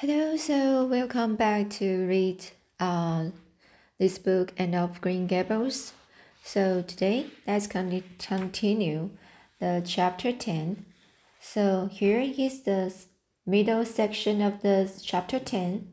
Hello, 0.00 0.36
so 0.36 0.84
welcome 0.84 1.36
back 1.36 1.70
to 1.70 2.06
read 2.06 2.44
uh, 2.78 3.30
this 3.98 4.18
book, 4.18 4.52
Anne 4.58 4.74
of 4.74 5.00
Green 5.00 5.26
Gables. 5.26 5.94
So 6.44 6.82
today, 6.82 7.28
let's 7.46 7.66
con- 7.66 8.04
continue 8.18 9.08
the 9.58 9.82
chapter 9.86 10.32
10. 10.32 10.84
So 11.40 11.88
here 11.90 12.20
is 12.20 12.60
the 12.60 12.94
middle 13.46 13.86
section 13.86 14.42
of 14.42 14.60
the 14.60 14.92
chapter 15.02 15.38
10. 15.38 15.88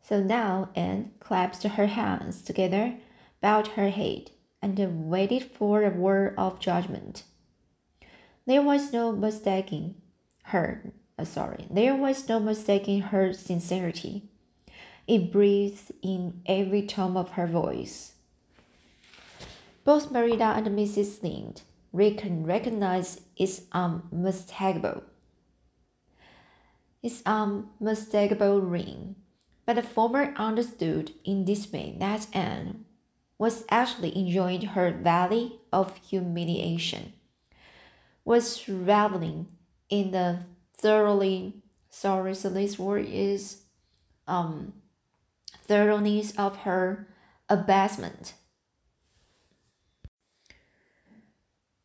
So 0.00 0.22
now 0.22 0.70
Anne 0.74 1.10
clasped 1.20 1.64
her 1.64 1.88
hands 1.88 2.40
together, 2.40 2.94
bowed 3.42 3.66
her 3.76 3.90
head, 3.90 4.30
and 4.62 5.10
waited 5.10 5.42
for 5.42 5.82
a 5.82 5.90
word 5.90 6.34
of 6.38 6.60
judgment. 6.60 7.24
There 8.46 8.62
was 8.62 8.90
no 8.90 9.12
mistaking 9.12 9.96
her 10.44 10.94
uh, 11.18 11.24
sorry, 11.24 11.66
there 11.70 11.94
was 11.94 12.28
no 12.28 12.38
mistaking 12.38 13.00
her 13.00 13.32
sincerity. 13.32 14.24
It 15.06 15.32
breathed 15.32 15.92
in 16.02 16.42
every 16.46 16.82
tone 16.82 17.16
of 17.16 17.30
her 17.30 17.46
voice. 17.46 18.12
Both 19.84 20.10
Marilla 20.10 20.54
and 20.56 20.66
Mrs. 20.66 21.22
Lynde 21.22 21.62
recognized 21.92 23.22
its 23.36 23.62
unmistakable, 23.72 25.04
its 27.02 27.22
unmistakable 27.24 28.60
ring, 28.60 29.14
but 29.64 29.76
the 29.76 29.82
former 29.82 30.34
understood 30.36 31.12
in 31.24 31.44
dismay 31.44 31.96
that 31.98 32.26
Anne 32.32 32.84
was 33.38 33.64
actually 33.70 34.16
enjoying 34.16 34.62
her 34.62 34.90
valley 34.90 35.60
of 35.72 35.96
humiliation, 35.98 37.12
was 38.24 38.68
reveling 38.68 39.46
in 39.88 40.10
the 40.10 40.40
thoroughly 40.78 41.62
sorry 41.90 42.34
so 42.34 42.48
this 42.50 42.78
word 42.78 43.06
is 43.08 43.62
um 44.26 44.72
thoroughness 45.66 46.32
of 46.36 46.58
her 46.58 47.08
abasement. 47.48 48.34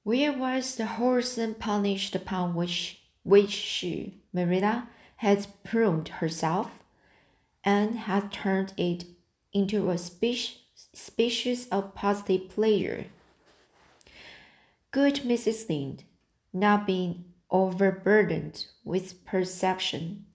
Where 0.04 0.34
was 0.34 0.76
the 0.76 0.86
wholesome 0.86 1.56
punished 1.56 2.16
upon 2.16 2.56
which 2.56 3.02
which 3.24 3.52
she 3.52 4.22
Marilla 4.34 4.90
had 5.18 5.46
pruned 5.64 6.08
herself 6.08 6.72
and 7.64 7.96
had 7.96 8.32
turned 8.32 8.74
it 8.78 9.06
into 9.54 9.90
a 9.90 9.98
species 9.98 10.58
species 10.94 11.68
of 11.68 11.94
positive 11.94 12.50
pleasure. 12.50 13.06
Good 14.90 15.18
mrs 15.18 15.70
lynde 15.70 16.04
not 16.52 16.86
being 16.88 17.31
overburdened 17.52 18.66
with 18.84 19.26
perception, 19.26 20.26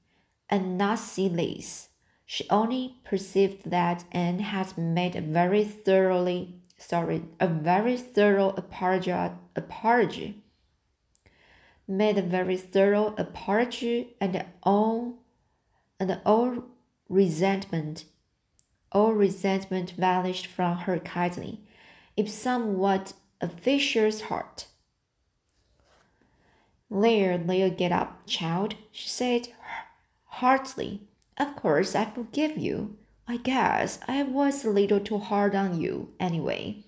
and 0.48 0.78
not 0.78 0.98
see 0.98 1.28
this. 1.28 1.89
She 2.25 2.48
only 2.50 2.97
perceived 3.05 3.70
that 3.70 4.05
Anne 4.12 4.41
had 4.41 4.77
made 4.77 5.17
a 5.17 5.20
very 5.20 5.64
thoroughly 5.64 6.61
sorry, 6.78 7.25
a 7.41 7.48
very 7.48 7.97
thorough 7.97 8.50
apology, 8.50 9.12
apology 9.55 10.42
made 11.89 12.19
a 12.19 12.23
very 12.23 12.56
thorough 12.56 13.14
apology 13.17 14.17
and 14.20 14.45
all 14.62 15.23
and 15.98 16.20
all 16.27 16.64
resentment 17.08 18.05
all 18.92 19.12
resentment 19.12 19.91
vanished 19.91 20.47
from 20.47 20.78
her 20.78 20.98
kindly, 20.98 21.61
if 22.17 22.30
somewhat 22.30 23.12
officious 23.41 24.23
heart. 24.23 24.67
There, 26.91 27.37
there, 27.37 27.69
get 27.70 27.91
up, 27.91 28.27
child, 28.27 28.77
she 28.92 29.09
said 29.09 29.48
heartily. 30.27 31.03
Of 31.37 31.56
course, 31.56 31.95
I 31.95 32.05
forgive 32.05 32.56
you. 32.56 32.97
I 33.27 33.39
guess 33.39 33.98
I 34.06 34.23
was 34.23 34.65
a 34.65 34.70
little 34.70 35.01
too 35.01 35.19
hard 35.19 35.57
on 35.57 35.81
you, 35.81 36.11
anyway. 36.20 36.84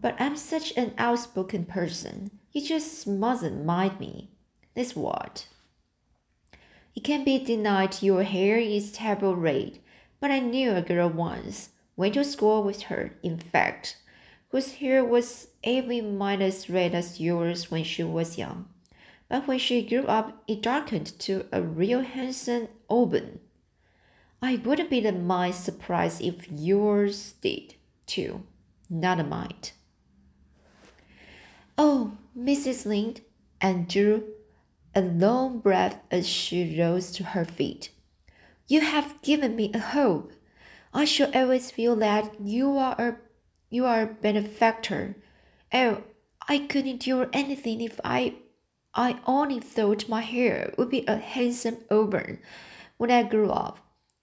But 0.00 0.16
I'm 0.18 0.36
such 0.36 0.72
an 0.76 0.94
outspoken 0.96 1.66
person. 1.66 2.30
You 2.52 2.66
just 2.66 3.06
mustn't 3.06 3.64
mind 3.64 4.00
me. 4.00 4.30
This 4.74 4.96
what. 4.96 5.48
It 6.94 7.04
can't 7.04 7.24
be 7.24 7.38
denied 7.44 8.02
your 8.02 8.22
hair 8.22 8.56
is 8.58 8.92
terrible 8.92 9.36
red, 9.36 9.80
but 10.18 10.30
I 10.30 10.38
knew 10.38 10.72
a 10.72 10.80
girl 10.80 11.10
once, 11.10 11.70
went 11.96 12.14
to 12.14 12.24
school 12.24 12.62
with 12.62 12.82
her, 12.84 13.16
in 13.22 13.36
fact, 13.36 13.98
whose 14.48 14.74
hair 14.74 15.04
was 15.04 15.48
every 15.62 16.00
mite 16.00 16.40
as 16.40 16.70
red 16.70 16.94
as 16.94 17.20
yours 17.20 17.70
when 17.70 17.84
she 17.84 18.02
was 18.02 18.38
young 18.38 18.68
but 19.34 19.48
when 19.48 19.58
she 19.58 19.82
grew 19.82 20.06
up, 20.06 20.44
it 20.46 20.62
darkened 20.62 21.18
to 21.18 21.44
a 21.50 21.60
real 21.60 22.02
handsome 22.02 22.68
auburn. 22.88 23.40
I 24.40 24.60
wouldn't 24.64 24.90
be 24.90 25.00
the 25.00 25.10
mind 25.10 25.56
surprised 25.56 26.22
if 26.22 26.48
yours 26.52 27.32
did, 27.40 27.74
too. 28.06 28.44
Not 28.88 29.18
a 29.18 29.24
mite. 29.24 29.72
Oh, 31.76 32.16
Mrs. 32.38 32.86
Lynde, 32.86 33.22
Anne 33.60 33.86
drew 33.86 34.22
a 34.94 35.00
long 35.00 35.58
breath 35.58 35.98
as 36.12 36.28
she 36.28 36.78
rose 36.78 37.10
to 37.10 37.24
her 37.24 37.44
feet. 37.44 37.90
You 38.68 38.82
have 38.82 39.20
given 39.22 39.56
me 39.56 39.72
a 39.74 39.80
hope. 39.80 40.32
I 40.92 41.04
shall 41.04 41.36
always 41.36 41.72
feel 41.72 41.96
that 41.96 42.40
you 42.40 42.78
are 42.78 42.94
a 43.00 43.16
you 43.68 43.84
are 43.84 44.02
a 44.02 44.06
benefactor. 44.06 45.16
Oh, 45.72 46.04
I 46.46 46.58
could 46.58 46.86
endure 46.86 47.28
anything 47.32 47.80
if 47.80 47.98
I 48.04 48.36
I 48.94 49.18
only 49.26 49.58
thought 49.58 50.08
my 50.08 50.20
hair 50.20 50.72
would 50.78 50.88
be 50.88 51.04
a 51.08 51.16
handsome 51.16 51.78
auburn 51.90 52.38
when 52.96 53.10
I 53.10 53.24
grew 53.24 53.50
up. 53.50 53.80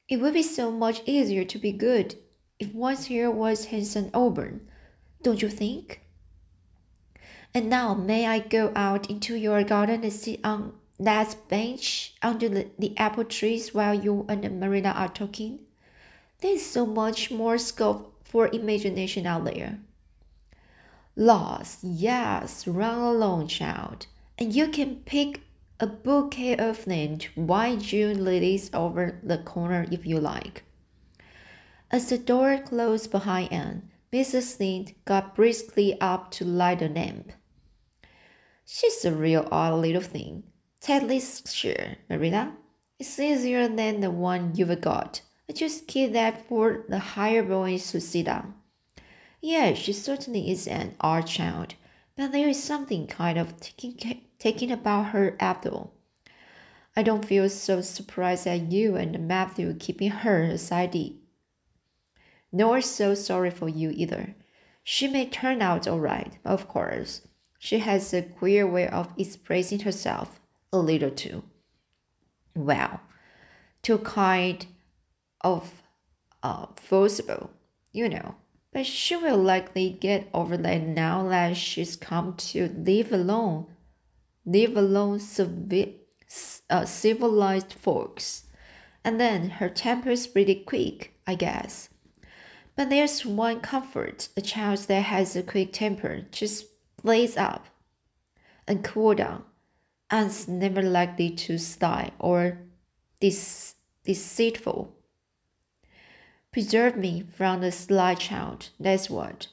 It 0.08 0.22
would 0.22 0.34
be 0.34 0.44
so 0.44 0.72
much 0.72 1.02
easier 1.06 1.44
to 1.44 1.58
be 1.58 1.74
good 1.74 2.16
if 2.58 2.74
one's 2.74 3.08
hair 3.08 3.30
was 3.30 3.66
handsome 3.66 4.09
auburn, 4.14 4.70
don't 5.22 5.42
you 5.42 5.50
think? 5.50 6.02
And 7.54 7.70
now 7.70 7.94
may 7.94 8.28
I 8.28 8.40
go 8.40 8.72
out 8.74 9.09
into 9.09 9.36
your 9.36 9.64
garden 9.64 10.04
and 10.04 10.14
sit 10.14 10.40
on 10.44 10.74
that 11.00 11.36
bench 11.50 12.14
under 12.22 12.48
the, 12.48 12.68
the 12.80 12.98
apple 12.98 13.26
trees 13.26 13.74
while 13.74 13.94
you 13.94 14.26
and 14.30 14.59
Marilla 14.59 14.92
are 14.92 15.09
talking? 15.09 15.59
There's 16.40 16.66
so 16.66 16.86
much 16.86 17.30
more 17.30 17.58
scope 17.58 18.16
for 18.24 18.48
imagination 18.48 19.26
out 19.26 19.44
there. 19.44 19.80
Laws, 21.18 21.80
yes, 21.84 22.66
run 22.66 23.00
along, 23.00 23.48
child 23.48 24.08
and 24.41 24.56
you 24.56 24.68
can 24.68 24.96
pick 25.06 25.41
a 25.79 25.85
bouquet 25.85 26.57
of 26.57 26.88
named 26.88 27.25
white 27.35 27.78
June 27.78 28.25
lilies 28.25 28.72
over 28.74 29.19
the 29.22 29.38
corner 29.38 29.85
if 29.91 30.03
you 30.03 30.19
like. 30.19 30.63
As 31.91 32.09
the 32.09 32.18
door 32.18 32.57
closed 32.57 33.12
behind 33.12 33.53
Anne, 33.53 33.91
Mrs. 34.12 34.59
Lynde 34.59 34.96
got 35.06 35.35
briskly 35.35 35.96
up 36.02 36.31
to 36.31 36.44
light 36.44 36.79
the 36.79 36.90
lamp. 36.90 37.34
She's 38.66 39.06
a 39.06 39.12
real 39.12 39.47
odd 39.52 39.79
little 39.79 40.02
thing. 40.02 40.41
Take 40.79 41.08
this 41.08 41.44
chair, 41.44 41.97
Marilla. 42.09 42.53
It's 42.97 43.19
easier 43.19 43.68
than 43.68 44.00
the 44.00 44.09
one 44.09 44.53
you've 44.56 44.81
got. 44.81 45.22
I 45.47 45.53
just 45.53 45.85
keep 45.85 46.13
that 46.13 46.47
for 46.47 46.84
the 46.90 46.97
higher 47.13 47.44
boys 47.44 47.91
to 47.91 48.02
sit 48.02 48.28
on. 48.28 48.56
Yes, 49.40 49.78
she 49.78 49.94
certainly 49.94 50.50
is 50.50 50.68
an 50.68 50.96
odd 51.00 51.28
child, 51.28 51.75
but 52.16 52.31
there 52.31 52.49
is 52.49 52.61
something 52.61 53.07
kind 53.07 53.38
of 53.38 53.59
taking 53.59 54.22
taking 54.39 54.72
about 54.72 55.07
her 55.07 55.35
after 55.39 55.69
all. 55.69 55.94
I 56.95 57.03
don't 57.03 57.25
feel 57.25 57.47
so 57.49 57.81
surprised 57.81 58.47
at 58.47 58.72
you 58.72 58.95
and 58.95 59.27
Matthew 59.27 59.73
keeping 59.73 60.11
her 60.11 60.44
aside, 60.44 61.13
nor 62.51 62.81
so 62.81 63.16
sorry 63.16 63.49
for 63.49 63.69
you 63.69 63.91
either. 63.91 64.35
She 64.83 65.07
may 65.07 65.25
turn 65.25 65.61
out 65.61 65.88
all 65.88 65.99
right, 65.99 66.38
of 66.44 66.67
course. 66.67 67.22
She 67.59 67.79
has 67.79 68.13
a 68.13 68.23
queer 68.23 68.67
way 68.67 68.88
of 68.88 69.13
expressing 69.17 69.81
herself, 69.81 70.39
a 70.73 70.79
little 70.79 71.11
too. 71.11 71.43
Well, 72.55 73.02
too 73.84 73.99
kind 73.99 74.66
of 75.41 75.81
uh, 76.43 76.67
forcible, 76.75 77.52
you 77.93 78.09
know. 78.09 78.35
But 78.73 78.85
she 78.85 79.16
will 79.16 79.38
likely 79.38 79.90
get 79.90 80.29
over 80.34 80.56
that 80.58 80.82
now 80.82 81.28
that 81.28 81.58
she's 81.58 81.96
come 81.96 82.35
to 82.38 82.70
live 82.70 83.12
alone 83.12 83.68
Live 84.46 84.76
alone 84.76 85.20
civi- 85.20 86.00
uh, 86.70 86.85
civilized 86.85 87.73
folks. 87.73 88.46
And 89.03 89.20
then 89.20 89.52
her 89.52 89.70
temper's 89.70 90.28
pretty 90.28 90.56
quick, 90.56 91.14
I 91.28 91.35
guess. 91.35 91.90
But 92.76 92.90
there's 92.90 93.26
one 93.26 93.59
comfort 93.59 94.29
a 94.35 94.41
child 94.41 94.79
that 94.88 95.02
has 95.02 95.35
a 95.35 95.44
quick 95.44 95.74
temper 95.74 96.22
just 96.32 96.66
blaze 97.03 97.38
up 97.38 97.67
and 98.67 98.84
cool 98.84 99.14
down 99.16 99.44
and's 100.09 100.47
never 100.47 100.82
likely 100.82 101.29
to 101.29 101.58
sly 101.58 102.12
or 102.20 102.59
dis- 103.20 103.76
deceitful. 104.06 104.96
Preserve 106.52 106.98
me 106.98 107.24
from 107.34 107.62
the 107.62 107.72
sly 107.72 108.14
child, 108.14 108.70
that's 108.78 109.09
what. 109.09 109.48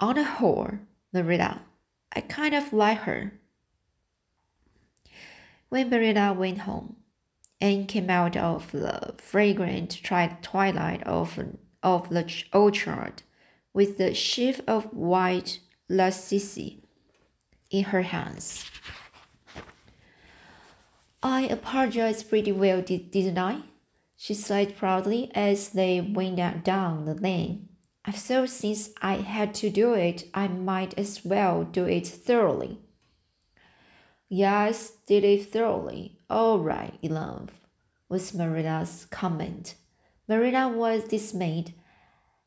On 0.00 0.14
the 0.14 0.24
whole, 0.24 0.78
Marilla, 1.12 1.62
I 2.12 2.22
kind 2.22 2.54
of 2.54 2.72
like 2.72 3.00
her. 3.00 3.32
When 5.68 5.90
Marilla 5.90 6.32
went 6.32 6.60
home, 6.60 6.96
Anne 7.60 7.86
came 7.86 8.08
out 8.08 8.34
of 8.34 8.72
the 8.72 9.14
fragrant 9.18 10.00
twilight 10.02 11.02
of, 11.02 11.38
of 11.82 12.08
the 12.08 12.44
orchard 12.52 13.22
with 13.74 13.98
the 13.98 14.14
sheaf 14.14 14.60
of 14.66 14.84
white 14.94 15.60
narcissi 15.88 16.82
in 17.70 17.84
her 17.84 18.02
hands. 18.02 18.64
I 21.22 21.42
apologized 21.42 22.30
pretty 22.30 22.52
well, 22.52 22.80
did, 22.80 23.10
didn't 23.10 23.38
I? 23.38 23.62
She 24.20 24.34
said 24.34 24.76
proudly 24.76 25.30
as 25.32 25.68
they 25.68 26.00
went 26.00 26.64
down 26.64 27.04
the 27.04 27.14
lane. 27.14 27.68
I 28.04 28.10
thought 28.10 28.48
since 28.50 28.90
I 29.00 29.18
had 29.18 29.54
to 29.54 29.70
do 29.70 29.94
it, 29.94 30.24
I 30.34 30.48
might 30.48 30.98
as 30.98 31.24
well 31.24 31.62
do 31.62 31.84
it 31.84 32.08
thoroughly. 32.08 32.80
Yes, 34.28 34.90
did 35.06 35.22
it 35.22 35.52
thoroughly. 35.52 36.18
All 36.28 36.58
right, 36.58 36.98
enough, 37.00 37.50
was 38.08 38.34
Marilla's 38.34 39.06
comment. 39.08 39.76
Marilla 40.26 40.68
was 40.68 41.04
dismayed 41.04 41.72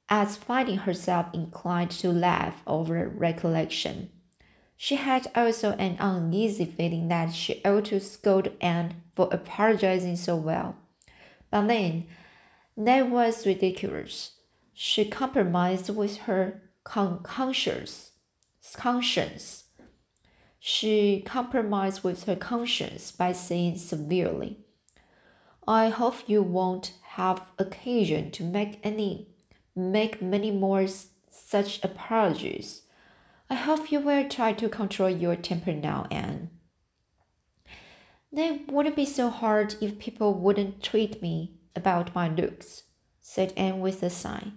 at 0.09 0.31
finding 0.31 0.79
herself 0.79 1.27
inclined 1.33 1.91
to 1.91 2.11
laugh 2.11 2.61
over 2.67 3.07
recollection. 3.07 4.09
She 4.75 4.95
had 4.95 5.31
also 5.33 5.71
an 5.73 5.95
uneasy 6.01 6.65
feeling 6.65 7.07
that 7.07 7.33
she 7.33 7.63
ought 7.63 7.85
to 7.85 8.01
scold 8.01 8.49
Anne 8.59 9.03
for 9.15 9.29
apologizing 9.31 10.17
so 10.17 10.35
well. 10.35 10.75
But 11.51 11.67
then, 11.67 12.07
that 12.77 13.09
was 13.09 13.45
ridiculous. 13.45 14.31
She 14.73 15.05
compromised 15.05 15.89
with 15.89 16.17
her 16.19 16.63
con 16.83 17.21
conscience. 17.21 18.11
Conscience. 18.73 19.65
She 20.59 21.21
compromised 21.25 22.03
with 22.03 22.23
her 22.23 22.35
conscience 22.35 23.11
by 23.11 23.33
saying 23.33 23.77
severely, 23.77 24.59
"I 25.67 25.89
hope 25.89 26.29
you 26.29 26.41
won't 26.41 26.93
have 27.17 27.45
occasion 27.59 28.31
to 28.31 28.43
make 28.43 28.79
any, 28.83 29.27
make 29.75 30.21
many 30.21 30.51
more 30.51 30.87
such 31.29 31.83
apologies." 31.83 32.83
I 33.49 33.55
hope 33.55 33.91
you 33.91 33.99
will 33.99 34.29
try 34.29 34.53
to 34.53 34.69
control 34.69 35.09
your 35.09 35.35
temper 35.35 35.73
now, 35.73 36.07
Anne. 36.09 36.49
That 38.33 38.71
wouldn't 38.71 38.95
be 38.95 39.05
so 39.05 39.29
hard 39.29 39.75
if 39.81 39.99
people 39.99 40.33
wouldn't 40.33 40.81
treat 40.81 41.21
me 41.21 41.59
about 41.75 42.15
my 42.15 42.29
looks, 42.29 42.83
said 43.21 43.53
Anne 43.57 43.81
with 43.81 44.01
a 44.03 44.09
sigh. 44.09 44.53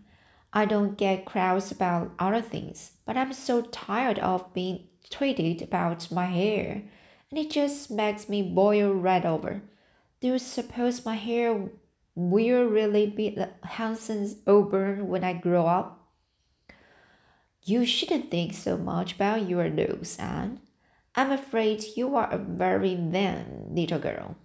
I 0.52 0.64
don't 0.64 0.96
get 0.96 1.24
cross 1.24 1.72
about 1.72 2.12
other 2.18 2.40
things, 2.40 2.92
but 3.04 3.16
I'm 3.16 3.32
so 3.32 3.62
tired 3.62 4.20
of 4.20 4.54
being 4.54 4.86
treated 5.10 5.60
about 5.62 6.12
my 6.12 6.26
hair, 6.26 6.82
and 7.30 7.38
it 7.38 7.50
just 7.50 7.90
makes 7.90 8.28
me 8.28 8.42
boil 8.42 8.92
right 8.92 9.24
over. 9.24 9.62
Do 10.20 10.28
you 10.28 10.38
suppose 10.38 11.04
my 11.04 11.16
hair 11.16 11.68
will 12.14 12.64
really 12.64 13.06
be 13.06 13.30
the 13.30 13.50
handsome 13.64 14.36
auburn 14.46 15.08
when 15.08 15.24
I 15.24 15.32
grow 15.32 15.66
up? 15.66 16.00
You 17.64 17.84
shouldn't 17.84 18.30
think 18.30 18.54
so 18.54 18.76
much 18.76 19.14
about 19.14 19.48
your 19.48 19.68
looks, 19.68 20.18
Anne. 20.18 20.60
I'm 21.16 21.30
afraid 21.30 21.84
you 21.96 22.16
are 22.16 22.28
a 22.30 22.38
very 22.38 22.96
vain 22.96 23.68
little 23.70 24.00
girl. 24.00 24.36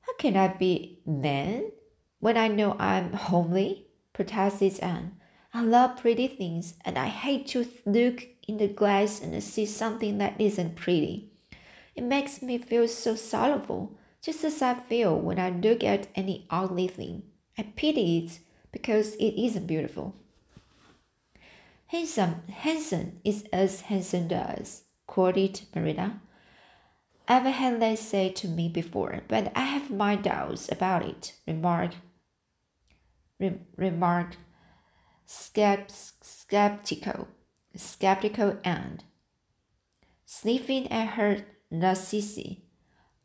How 0.00 0.14
can 0.14 0.36
I 0.36 0.48
be 0.48 1.00
vain 1.06 1.70
when 2.18 2.36
I 2.36 2.48
know 2.48 2.76
I'm 2.78 3.12
homely? 3.12 3.86
protested 4.12 4.80
Anne. 4.80 5.16
I 5.54 5.62
love 5.62 5.98
pretty 5.98 6.26
things, 6.26 6.74
and 6.84 6.98
I 6.98 7.06
hate 7.06 7.46
to 7.48 7.66
look 7.84 8.26
in 8.48 8.58
the 8.58 8.68
glass 8.68 9.22
and 9.22 9.42
see 9.42 9.66
something 9.66 10.18
that 10.18 10.40
isn't 10.40 10.74
pretty. 10.74 11.30
It 11.94 12.02
makes 12.02 12.42
me 12.42 12.58
feel 12.58 12.88
so 12.88 13.14
sorrowful, 13.14 13.96
just 14.20 14.42
as 14.44 14.60
I 14.60 14.74
feel 14.74 15.18
when 15.18 15.38
I 15.38 15.50
look 15.50 15.84
at 15.84 16.08
any 16.14 16.46
ugly 16.50 16.88
thing. 16.88 17.22
I 17.56 17.62
pity 17.62 18.18
it 18.18 18.38
because 18.72 19.14
it 19.14 19.40
isn't 19.40 19.66
beautiful. 19.66 20.16
Handsome, 21.86 22.42
handsome 22.48 23.20
is 23.24 23.44
as 23.52 23.82
handsome 23.82 24.28
does, 24.28 24.82
quoted 25.16 25.62
Marilla. 25.74 26.20
I've 27.26 27.44
had 27.44 27.80
that 27.80 27.98
said 27.98 28.36
to 28.36 28.48
me 28.48 28.68
before, 28.68 29.22
but 29.28 29.50
I 29.56 29.62
have 29.62 29.90
my 29.90 30.14
doubts 30.14 30.70
about 30.70 31.06
it, 31.06 31.32
remarked, 31.46 31.96
re, 33.40 33.54
remarked 33.78 34.36
skeptical, 35.24 37.28
skeptical 37.74 38.58
and 38.62 39.04
sniffing 40.26 40.92
at 40.92 41.14
her 41.14 41.46
narcissi. 41.70 42.66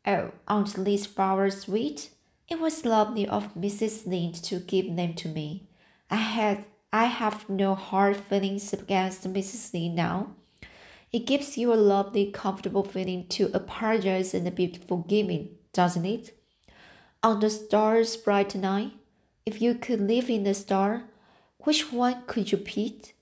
Oh, 0.06 0.30
aren't 0.48 0.86
these 0.86 1.04
flowers 1.04 1.60
sweet? 1.60 2.08
It 2.48 2.58
was 2.58 2.86
lovely 2.86 3.28
of 3.28 3.54
Mrs. 3.54 4.06
Lynde 4.06 4.42
to 4.44 4.60
give 4.60 4.96
them 4.96 5.12
to 5.16 5.28
me. 5.28 5.68
I 6.10 6.16
had 6.16 6.64
I 6.90 7.04
have 7.04 7.50
no 7.50 7.74
hard 7.74 8.16
feelings 8.16 8.72
against 8.72 9.30
Mrs. 9.30 9.74
Lee 9.74 9.90
now. 9.90 10.36
It 11.12 11.26
gives 11.26 11.58
you 11.58 11.72
a 11.72 11.74
lovely, 11.74 12.30
comfortable 12.30 12.84
feeling 12.84 13.26
to 13.28 13.50
apologize 13.52 14.32
and 14.32 14.54
be 14.54 14.66
forgiving, 14.68 15.50
doesn't 15.74 16.06
it? 16.06 16.38
On 17.22 17.38
the 17.38 17.50
star's 17.50 18.16
bright 18.16 18.54
night, 18.54 18.92
if 19.44 19.60
you 19.60 19.74
could 19.74 20.00
live 20.00 20.30
in 20.30 20.44
the 20.44 20.54
star, 20.54 21.04
which 21.58 21.92
one 21.92 22.22
could 22.26 22.50
you 22.50 22.58
pick? 22.58 23.14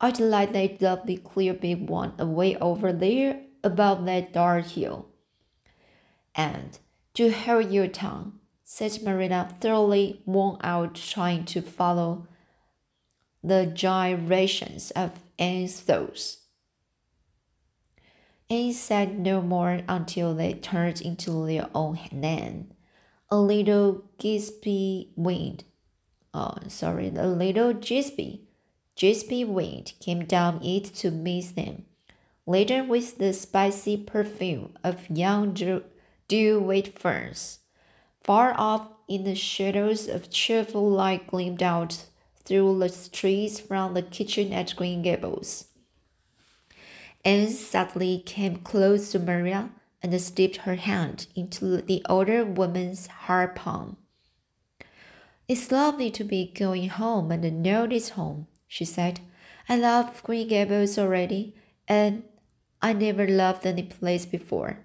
I'd 0.00 0.18
like 0.18 0.52
that 0.54 0.80
lovely, 0.80 1.18
clear 1.18 1.52
big 1.52 1.88
one 1.88 2.14
away 2.18 2.56
over 2.56 2.92
there 2.92 3.42
above 3.62 4.04
that 4.06 4.32
dark 4.32 4.66
hill. 4.66 5.08
And 6.34 6.78
to 7.14 7.30
hold 7.30 7.70
your 7.70 7.88
tongue, 7.88 8.40
said 8.64 9.02
Marilla, 9.02 9.54
thoroughly 9.60 10.22
worn 10.24 10.58
out 10.62 10.94
trying 10.94 11.44
to 11.46 11.60
follow 11.60 12.26
the 13.42 13.66
gyrations 13.66 14.90
of 14.92 15.12
Anne's 15.38 15.78
thoughts. 15.80 16.38
Anne 18.50 18.72
said 18.72 19.18
no 19.18 19.40
more 19.40 19.80
until 19.88 20.34
they 20.34 20.52
turned 20.52 21.00
into 21.00 21.46
their 21.46 21.68
own 21.74 21.98
land. 22.12 22.74
A 23.30 23.38
little 23.38 24.04
gispy 24.18 25.08
wind, 25.16 25.64
oh, 26.34 26.54
sorry, 26.68 27.08
a 27.08 27.26
little 27.26 27.72
gispy, 27.72 28.40
gispy 28.96 29.46
wind 29.46 29.94
came 29.98 30.24
down 30.24 30.62
it 30.62 30.84
to 30.96 31.10
meet 31.10 31.56
them, 31.56 31.86
laden 32.46 32.86
with 32.86 33.18
the 33.18 33.32
spicy 33.32 33.96
perfume 33.96 34.74
of 34.84 35.08
young 35.08 35.54
dew-wet 36.28 36.98
ferns. 36.98 37.60
Far 38.22 38.54
off 38.56 38.88
in 39.08 39.24
the 39.24 39.34
shadows, 39.34 40.06
a 40.06 40.20
cheerful 40.20 40.88
light 40.90 41.26
gleamed 41.26 41.62
out 41.62 42.04
through 42.44 42.78
the 42.78 43.08
trees 43.10 43.58
from 43.58 43.94
the 43.94 44.02
kitchen 44.02 44.52
at 44.52 44.76
Green 44.76 45.02
Gables. 45.02 45.68
Anne 47.24 47.50
suddenly 47.50 48.22
came 48.24 48.56
close 48.56 49.10
to 49.12 49.18
Maria 49.18 49.70
and 50.02 50.20
slipped 50.20 50.58
her 50.58 50.74
hand 50.74 51.26
into 51.34 51.78
the 51.78 52.04
older 52.08 52.44
woman's 52.44 53.06
hard 53.06 53.56
palm. 53.56 53.96
It's 55.48 55.72
lovely 55.72 56.10
to 56.10 56.24
be 56.24 56.52
going 56.54 56.88
home 56.88 57.30
and 57.30 57.62
know 57.62 57.86
this 57.86 58.10
home, 58.10 58.46
she 58.66 58.84
said. 58.84 59.20
I 59.68 59.76
love 59.76 60.22
Green 60.22 60.48
Gables 60.48 60.98
already, 60.98 61.54
and 61.88 62.24
I 62.82 62.92
never 62.92 63.26
loved 63.26 63.66
any 63.66 63.82
place 63.82 64.26
before. 64.26 64.80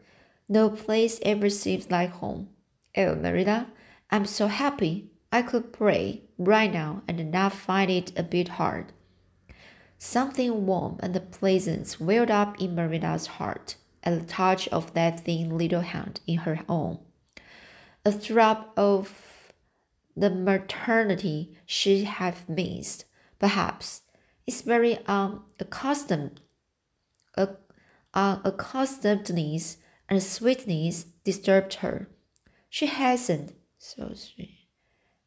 No 0.47 0.69
place 0.69 1.19
ever 1.23 1.49
seems 1.49 1.91
like 1.91 2.11
home. 2.11 2.49
Oh, 2.95 3.15
Marilla, 3.15 3.67
I'm 4.09 4.25
so 4.25 4.47
happy. 4.47 5.11
I 5.31 5.41
could 5.41 5.73
pray 5.73 6.23
right 6.37 6.71
now 6.71 7.03
and 7.07 7.31
not 7.31 7.53
find 7.53 7.91
it 7.91 8.17
a 8.17 8.23
bit 8.23 8.49
hard. 8.49 8.93
Something 10.01 10.65
warm 10.65 10.97
and 11.01 11.29
pleasant 11.31 11.97
welled 11.99 12.31
up 12.31 12.59
in 12.61 12.73
Marilla's 12.73 13.27
heart 13.27 13.75
at 14.01 14.17
the 14.17 14.25
touch 14.25 14.69
of 14.69 14.93
that 14.93 15.19
thin 15.25 15.57
little 15.57 15.81
hand 15.81 16.21
in 16.25 16.37
her 16.39 16.61
own. 16.69 16.99
A 18.05 18.13
throb 18.13 18.67
of 18.77 19.53
the 20.15 20.29
maternity 20.29 21.57
she 21.65 22.05
had 22.05 22.35
missed, 22.47 23.03
perhaps. 23.39 24.03
Its 24.47 24.61
very 24.61 25.05
um, 25.05 25.43
unaccustomed, 25.59 26.39
unaccustomedness 28.15 29.77
and 30.07 30.23
sweetness 30.23 31.03
disturbed 31.25 31.75
her. 31.75 32.07
She 32.69 32.87
hastened, 32.87 33.53
so 33.77 34.13
sweet 34.13 34.55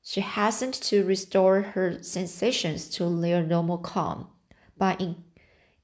she 0.05 0.21
hastened 0.21 0.75
to 0.75 1.05
restore 1.05 1.63
her 1.63 2.03
sensations 2.03 2.91
to 2.91 3.21
their 3.21 3.43
normal 3.43 3.79
calm 3.79 4.32
by 4.83 4.95
in, 4.99 5.15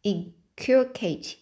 inculcating 0.03 1.39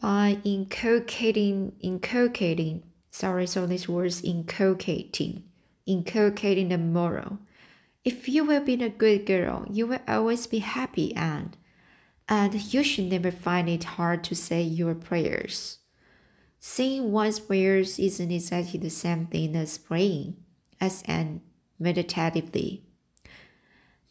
by 0.00 0.38
inculcating 0.44 1.72
inculcating 1.80 2.84
sorry 3.10 3.46
so 3.48 3.66
this 3.66 3.88
word 3.88 4.14
inculcating 4.22 5.42
inculcating 5.86 6.68
the 6.68 6.78
moral 6.78 7.38
if 8.04 8.28
you 8.28 8.44
will 8.44 8.60
be 8.60 8.74
a 8.74 8.88
good 8.88 9.26
girl 9.26 9.66
you 9.68 9.88
will 9.88 10.04
always 10.06 10.46
be 10.46 10.60
happy 10.60 11.12
and 11.16 11.56
and 12.28 12.72
you 12.72 12.82
should 12.82 13.10
never 13.10 13.30
find 13.30 13.68
it 13.68 13.84
hard 13.84 14.24
to 14.24 14.34
say 14.34 14.62
your 14.62 14.94
prayers. 14.94 15.78
Saying 16.58 17.12
one's 17.12 17.38
prayers 17.38 17.98
isn't 17.98 18.30
exactly 18.30 18.80
the 18.80 18.90
same 18.90 19.26
thing 19.26 19.54
as 19.54 19.76
praying, 19.76 20.36
as 20.80 21.02
Anne 21.06 21.42
meditatively. 21.78 22.83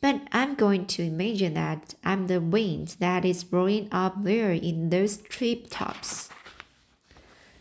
But 0.04 0.20
I'm 0.34 0.56
going 0.56 0.86
to 0.88 1.04
imagine 1.04 1.54
that 1.54 1.96
I'm 2.04 2.28
the 2.28 2.42
wind 2.42 2.98
that 3.00 3.24
is 3.24 3.46
blowing 3.46 3.88
up 3.90 4.22
there 4.26 4.52
in 4.52 4.90
those 4.90 5.16
tree 5.16 5.66
tops. 5.70 6.28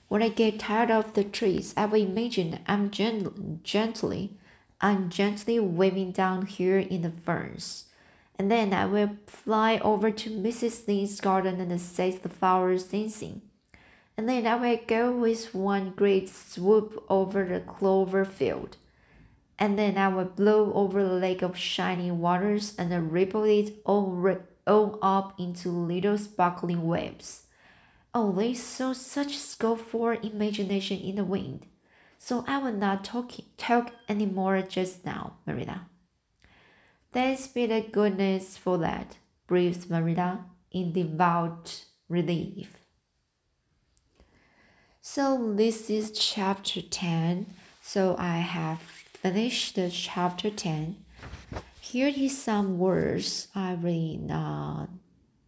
When 0.09 0.25
I 0.25 0.29
get 0.29 0.59
tired 0.59 0.91
of 0.91 1.15
the 1.15 1.23
trees, 1.23 1.73
I 1.77 1.87
will 1.87 2.03
imagine 2.03 2.59
I'm 2.67 2.91
gent- 2.91 3.63
gently, 3.63 4.33
I'm 4.81 5.09
gently 5.09 5.61
waving 5.61 6.11
down 6.11 6.47
here 6.47 6.81
in 6.81 7.03
the 7.03 7.13
ferns. 7.13 7.85
And 8.41 8.51
then 8.51 8.75
I 8.75 8.87
will 8.87 9.19
fly 9.29 9.79
over 9.79 10.11
to 10.11 10.29
Mrs. 10.29 10.89
Lynde's 10.89 11.21
garden 11.21 11.61
and 11.61 11.81
see 11.81 12.11
the 12.11 12.29
flowers 12.29 12.83
dancing. 12.83 13.43
And 14.17 14.29
then 14.29 14.49
I 14.49 14.57
will 14.57 14.81
go 14.89 15.13
with 15.13 15.55
one 15.55 15.93
great 15.95 16.29
swoop 16.29 17.05
over 17.09 17.45
the 17.45 17.61
clover 17.61 18.25
field. 18.25 18.79
And 19.63 19.79
then 19.79 19.97
I 19.97 20.09
will 20.09 20.25
blow 20.25 20.73
over 20.73 21.05
the 21.05 21.13
lake 21.13 21.41
of 21.41 21.57
shining 21.57 22.19
waters 22.19 22.75
and 22.77 23.13
ripple 23.13 23.45
it 23.45 23.77
all, 23.85 24.37
all 24.67 24.99
up 25.01 25.39
into 25.39 25.69
little 25.69 26.19
sparkling 26.19 26.85
waves. 26.85 27.45
Oh, 28.13 28.33
they 28.33 28.55
saw 28.55 28.93
such 28.93 29.39
scope 29.39 29.79
for 29.79 30.15
imagination 30.15 30.99
in 30.99 31.15
the 31.15 31.23
wind. 31.23 31.67
So 32.19 32.45
I 32.49 32.59
will 32.59 32.73
not 32.73 33.05
talk, 33.05 33.35
talk 33.57 33.93
anymore 34.09 34.61
just 34.63 35.07
now, 35.07 35.35
Marilla. 35.47 35.87
Thanks 37.13 37.47
be 37.47 37.67
the 37.67 37.83
goodness 37.83 38.57
for 38.57 38.79
that, 38.79 39.19
breathed 39.47 39.89
Marilla 39.89 40.45
in 40.73 40.93
devout 40.93 41.85
relief. 42.09 42.79
So 45.01 45.55
this 45.55 45.89
is 45.89 46.11
chapter 46.11 46.83
10. 46.83 47.47
So 47.81 48.17
I 48.19 48.39
have 48.39 48.81
finished 49.23 49.77
the 49.77 49.89
chapter 49.89 50.51
10. 50.51 50.97
Here 51.81 52.09
is 52.09 52.43
some 52.43 52.79
words 52.79 53.47
I 53.55 53.75
really 53.75 54.19
not 54.21 54.89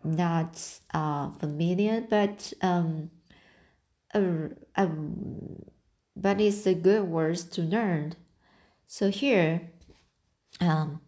not 0.04 0.78
uh, 0.92 1.30
familiar, 1.40 2.02
but 2.02 2.52
um, 2.62 3.10
uh, 4.14 4.48
um, 4.76 5.64
but 6.14 6.40
it's 6.40 6.66
a 6.66 6.74
good 6.74 7.04
words 7.04 7.44
to 7.44 7.62
learn. 7.62 8.14
So 8.86 9.10
here, 9.10 9.72
um, 10.60 11.00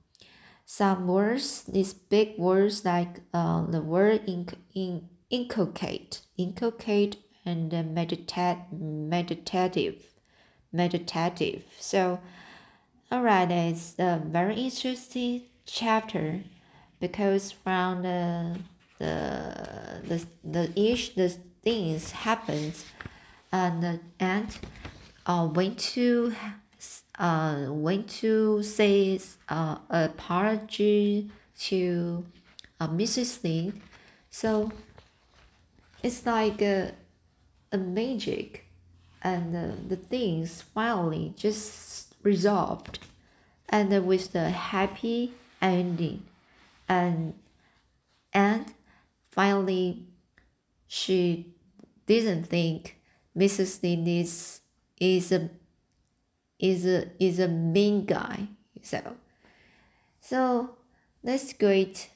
some 0.64 1.06
words, 1.06 1.64
these 1.64 1.94
big 1.94 2.38
words 2.38 2.84
like 2.84 3.20
uh, 3.32 3.66
the 3.66 3.82
word 3.82 4.22
in, 4.26 4.48
in, 4.74 5.08
inculcate, 5.30 6.22
inculcate, 6.36 7.18
and 7.44 7.72
uh, 7.72 7.82
meditative, 7.82 8.58
meditative. 10.72 11.64
So, 11.78 12.20
alright, 13.10 13.50
it's 13.50 13.94
a 13.98 14.20
very 14.24 14.56
interesting 14.56 15.42
chapter 15.64 16.40
because 17.00 17.52
from 17.52 18.02
the 18.02 18.58
the 18.98 20.02
the 20.08 20.26
the 20.42 20.72
each 20.74 21.14
the 21.14 21.28
things 21.62 22.10
happens 22.12 22.84
and 23.52 24.00
and 24.18 24.58
uh 25.26 25.46
when 25.46 25.74
to 25.74 26.34
uh 27.18 27.66
when 27.66 28.04
to 28.04 28.62
say 28.62 29.20
uh 29.48 29.76
apology 29.90 31.30
to 31.58 32.24
uh, 32.80 32.88
Mrs. 32.88 33.42
Lee 33.44 33.72
so 34.30 34.72
it's 36.02 36.24
like 36.24 36.62
a, 36.62 36.92
a 37.72 37.78
magic 37.78 38.64
and 39.22 39.56
uh, 39.56 39.74
the 39.88 39.96
things 39.96 40.62
finally 40.62 41.34
just 41.36 42.05
resolved 42.26 42.98
and 43.68 43.86
with 44.06 44.32
the 44.32 44.50
happy 44.50 45.32
ending 45.62 46.22
and 46.88 47.34
and 48.32 48.66
Finally, 49.36 50.02
she 50.86 51.52
didn't 52.06 52.44
think 52.44 52.96
Mrs. 53.36 53.82
Lin 53.82 54.06
is, 54.06 54.62
is 54.98 55.30
a 55.30 55.50
is 56.58 56.86
a 56.86 57.10
is 57.22 57.38
a 57.38 57.46
mean 57.46 58.06
guy. 58.06 58.48
So 58.80 59.02
so 60.18 60.70
let's 61.22 61.52
go 61.52 61.68
it 61.68 62.08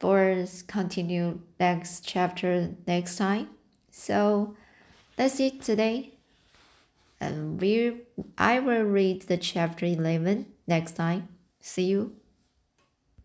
for 0.00 0.44
continue 0.66 1.38
next 1.60 2.04
chapter 2.04 2.70
next 2.88 3.18
time. 3.18 3.50
So 3.92 4.56
that's 5.14 5.38
it 5.38 5.62
today. 5.62 6.14
And 7.22 7.60
we 7.60 8.02
I 8.36 8.58
will 8.58 8.82
read 8.82 9.22
the 9.22 9.36
chapter 9.36 9.86
eleven 9.86 10.46
next 10.66 10.92
time. 10.96 11.28
See 11.60 11.84
you. 11.84 12.16